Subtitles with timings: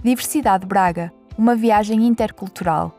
[0.00, 2.94] Diversidade Braga, uma viagem intercultural.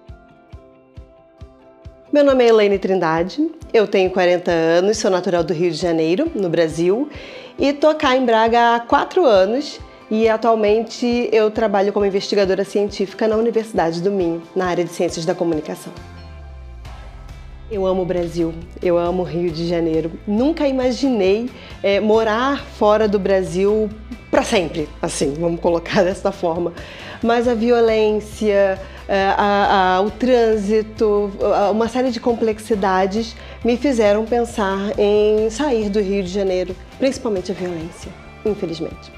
[2.11, 6.30] Meu nome é Elaine Trindade, eu tenho 40 anos, sou natural do Rio de Janeiro,
[6.35, 7.09] no Brasil,
[7.58, 9.80] e estou cá em Braga há quatro anos
[10.12, 15.25] e atualmente eu trabalho como investigadora científica na Universidade do Minho, na área de Ciências
[15.25, 15.93] da Comunicação.
[17.72, 18.52] Eu amo o Brasil,
[18.82, 20.12] eu amo o Rio de Janeiro.
[20.26, 21.48] Nunca imaginei
[21.84, 23.88] é, morar fora do Brasil
[24.32, 26.74] para sempre, assim, vamos colocar dessa forma.
[27.22, 31.32] Mas a violência, é, a, a, o trânsito,
[31.72, 37.55] uma série de complexidades me fizeram pensar em sair do Rio de Janeiro, principalmente a
[37.55, 38.12] violência,
[38.44, 39.12] infelizmente.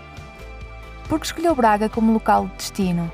[1.08, 3.09] Por que escolheu Braga como local de destino?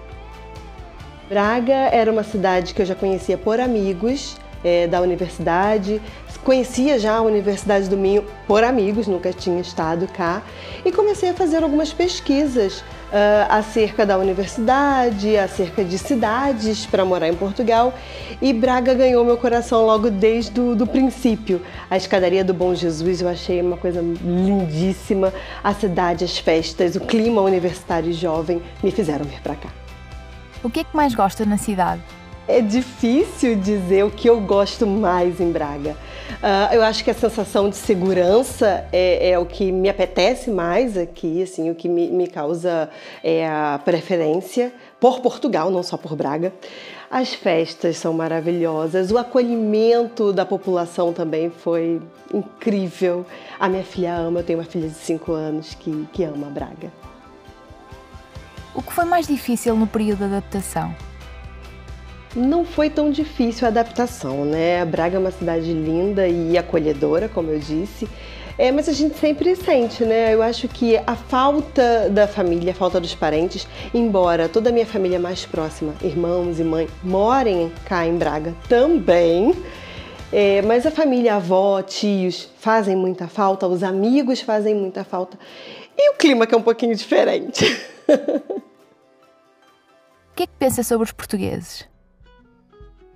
[1.30, 6.02] Braga era uma cidade que eu já conhecia por amigos é, da universidade.
[6.44, 10.42] Conhecia já a Universidade do Minho por amigos, nunca tinha estado cá,
[10.86, 17.28] e comecei a fazer algumas pesquisas uh, acerca da universidade, acerca de cidades para morar
[17.28, 17.94] em Portugal.
[18.42, 21.62] E Braga ganhou meu coração logo desde o do princípio.
[21.90, 25.34] A escadaria do Bom Jesus eu achei uma coisa lindíssima.
[25.62, 29.70] A cidade, as festas, o clima universitário jovem me fizeram vir para cá.
[30.64, 32.02] O que é que mais gosta na cidade?
[32.48, 35.98] É difícil dizer o que eu gosto mais em Braga.
[36.38, 40.98] Uh, eu acho que a sensação de segurança é, é, o que me apetece mais
[40.98, 42.90] aqui, assim, o que me, me causa
[43.22, 46.54] é a preferência por Portugal, não só por Braga.
[47.12, 52.02] As festas são maravilhosas, o acolhimento da população também foi
[52.34, 53.26] incrível.
[53.60, 56.94] A minha filha ama, eu tenho uma filha de 5 anos que, que ama Braga.
[58.74, 60.96] O que foi mais difícil no período de adaptação?
[62.36, 64.84] Não foi tão difícil a adaptação, né?
[64.86, 68.08] Braga é uma cidade linda e acolhedora, como eu disse.
[68.58, 70.34] É, mas a gente sempre sente, né?
[70.34, 74.86] Eu acho que a falta da família, a falta dos parentes, embora toda a minha
[74.86, 79.54] família mais próxima, irmãos e mãe, morem cá em Braga também,
[80.32, 85.38] é, mas a família, avó, tios fazem muita falta, os amigos fazem muita falta.
[85.96, 87.64] E o clima que é um pouquinho diferente.
[88.10, 88.62] o
[90.36, 91.86] que é que pensa sobre os portugueses?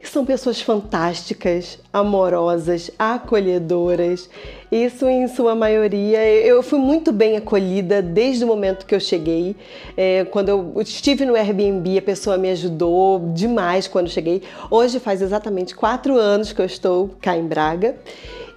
[0.04, 4.30] São pessoas fantásticas, amorosas, acolhedoras.
[4.72, 9.56] Isso, em sua maioria, eu fui muito bem acolhida desde o momento que eu cheguei.
[9.96, 14.42] É, quando eu estive no Airbnb, a pessoa me ajudou demais quando cheguei.
[14.70, 17.96] Hoje faz exatamente quatro anos que eu estou cá em Braga.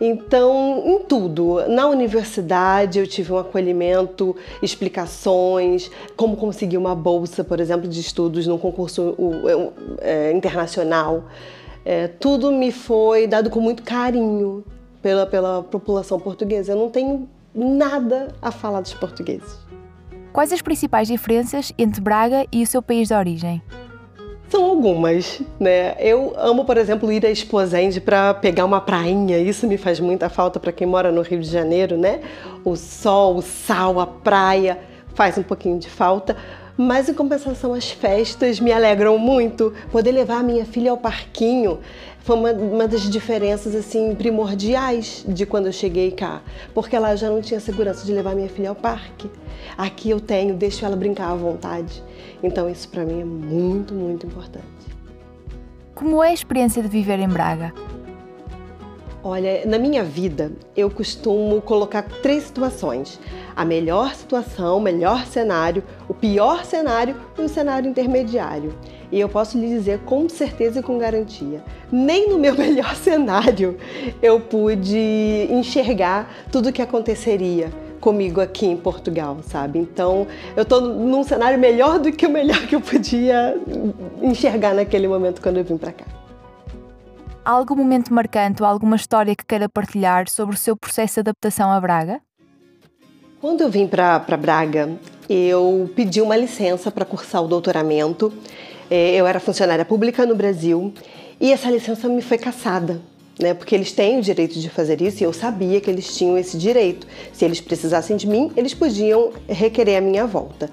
[0.01, 7.61] Então, em tudo, na universidade eu tive um acolhimento, explicações, como conseguir uma bolsa, por
[7.61, 9.15] exemplo, de estudos num concurso
[10.01, 11.25] é, internacional.
[11.85, 14.65] É, tudo me foi dado com muito carinho
[15.03, 16.73] pela, pela população portuguesa.
[16.73, 19.59] Eu não tenho nada a falar dos portugueses.
[20.33, 23.63] Quais as principais diferenças entre Braga e o seu país de origem?
[24.55, 25.97] São algumas, né?
[25.99, 29.37] Eu amo, por exemplo, ir a Exposende para pegar uma prainha.
[29.37, 32.21] Isso me faz muita falta para quem mora no Rio de Janeiro, né?
[32.65, 34.79] O sol, o sal, a praia
[35.13, 36.37] faz um pouquinho de falta.
[36.77, 39.73] Mas em compensação, as festas me alegram muito.
[39.93, 41.79] Poder levar a minha filha ao parquinho
[42.25, 46.41] foi uma, uma das diferenças assim primordiais de quando eu cheguei cá,
[46.73, 49.31] porque lá eu já não tinha segurança de levar minha filha ao parque.
[49.77, 52.03] Aqui eu tenho, deixo ela brincar à vontade.
[52.43, 54.65] Então isso para mim é muito, muito importante.
[55.95, 57.73] Como é a experiência de viver em Braga?
[59.27, 63.19] Olha, na minha vida eu costumo colocar três situações:
[63.57, 68.75] a melhor situação, o melhor cenário, o pior cenário e o cenário intermediário.
[69.11, 73.79] E eu posso lhe dizer com certeza e com garantia: nem no meu melhor cenário
[74.21, 79.79] eu pude enxergar tudo o que aconteceria comigo aqui em Portugal, sabe?
[79.79, 83.59] Então, eu estou num cenário melhor do que o melhor que eu podia
[84.21, 86.24] enxergar naquele momento quando eu vim para cá.
[87.45, 91.71] Algum momento marcante ou alguma história que queira partilhar sobre o seu processo de adaptação
[91.71, 92.21] a Braga?
[93.41, 98.33] Quando eu vim para Braga, eu pedi uma licença para cursar o doutoramento.
[98.91, 100.95] É, eu era funcionária pública no Brasil
[101.39, 103.01] e essa licença me foi cassada
[103.39, 103.55] né?
[103.55, 106.57] Porque eles têm o direito de fazer isso e eu sabia que eles tinham esse
[106.57, 107.07] direito.
[107.33, 110.71] Se eles precisassem de mim, eles podiam requerer a minha volta.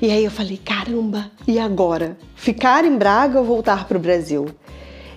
[0.00, 2.16] E aí eu falei: caramba, e agora?
[2.34, 4.46] Ficar em Braga ou voltar para o Brasil?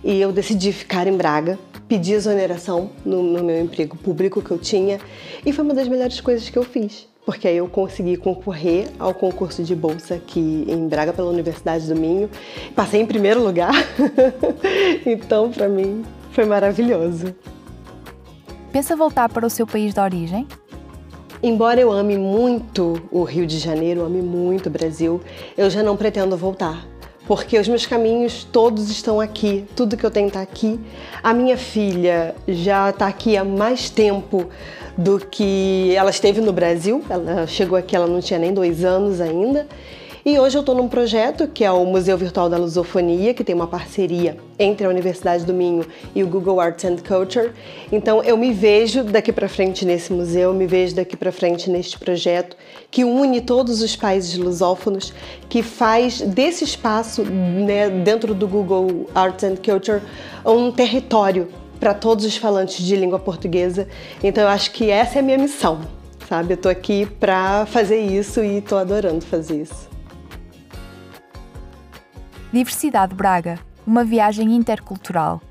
[0.07, 4.57] E eu decidi ficar em Braga, pedi exoneração no, no meu emprego público que eu
[4.57, 5.01] tinha
[5.45, 9.13] e foi uma das melhores coisas que eu fiz porque aí eu consegui concorrer ao
[9.13, 12.29] concurso de bolsa aqui em Braga pela Universidade do Minho.
[12.73, 13.73] Passei em primeiro lugar,
[15.05, 17.35] então para mim foi maravilhoso.
[18.71, 20.47] Pensa voltar para o seu país de origem?
[21.43, 25.19] Embora eu ame muito o Rio de Janeiro, ame muito o Brasil,
[25.57, 26.87] eu já não pretendo voltar.
[27.27, 30.79] Porque os meus caminhos todos estão aqui, tudo que eu tenho está aqui.
[31.21, 34.49] A minha filha já está aqui há mais tempo
[34.97, 37.03] do que ela esteve no Brasil.
[37.09, 39.67] Ela chegou aqui, ela não tinha nem dois anos ainda.
[40.27, 43.55] E hoje eu estou num projeto que é o Museu Virtual da Lusofonia, que tem
[43.55, 47.53] uma parceria entre a Universidade do Minho e o Google Arts and Culture.
[47.89, 51.97] Então eu me vejo daqui para frente nesse museu, me vejo daqui para frente neste
[51.97, 52.57] projeto
[52.91, 55.13] que une todos os países lusófonos,
[55.47, 60.01] que faz desse espaço né, dentro do Google Arts and Culture
[60.45, 61.47] um território
[61.79, 63.87] para todos os falantes de língua portuguesa.
[64.21, 65.79] Então eu acho que essa é a minha missão,
[66.27, 66.55] sabe?
[66.55, 69.95] Eu tô aqui para fazer isso e tô adorando fazer isso.
[72.51, 75.41] Diversidade Braga, uma viagem intercultural.